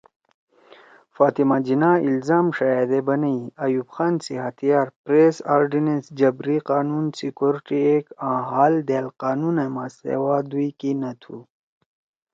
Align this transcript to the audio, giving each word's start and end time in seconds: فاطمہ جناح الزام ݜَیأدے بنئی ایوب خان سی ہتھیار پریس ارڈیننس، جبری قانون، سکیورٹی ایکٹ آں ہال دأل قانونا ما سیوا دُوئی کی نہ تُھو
فاطمہ 1.15 1.57
جناح 1.65 1.97
الزام 2.09 2.45
ݜَیأدے 2.55 2.99
بنئی 3.07 3.39
ایوب 3.63 3.87
خان 3.95 4.13
سی 4.23 4.33
ہتھیار 4.45 4.87
پریس 5.03 5.35
ارڈیننس، 5.53 6.03
جبری 6.19 6.57
قانون، 6.69 7.05
سکیورٹی 7.17 7.77
ایکٹ 7.87 8.09
آں 8.29 8.39
ہال 8.49 8.73
دأل 8.89 9.07
قانونا 9.21 9.65
ما 9.75 9.85
سیوا 10.01 10.35
دُوئی 10.49 10.69
کی 10.79 10.91
نہ 11.01 11.11
تُھو 11.21 11.37